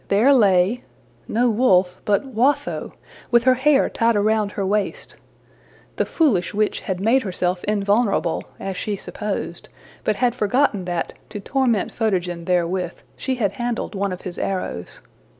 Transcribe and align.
There 0.07 0.33
lay 0.33 0.83
no 1.27 1.47
wolf, 1.51 2.01
but 2.05 2.25
Watho, 2.25 2.93
with 3.29 3.43
her 3.43 3.53
hair 3.53 3.87
tied 3.87 4.15
around 4.15 4.53
her 4.53 4.65
waist! 4.65 5.17
The 5.97 6.07
foolish 6.07 6.55
witch 6.55 6.79
had 6.79 6.99
made 6.99 7.21
herself 7.21 7.63
invulnerable, 7.65 8.43
as 8.59 8.75
she 8.77 8.95
supposed, 8.95 9.69
but 10.03 10.15
had 10.15 10.33
forgotten 10.33 10.85
that, 10.85 11.13
to 11.29 11.39
torment 11.39 11.93
Photogen 11.93 12.45
therewith, 12.45 12.99
she 13.15 13.35
had 13.35 13.51
handled 13.51 13.93
one 13.93 14.11
of 14.11 14.23
his 14.23 14.39
arrows. 14.39 15.01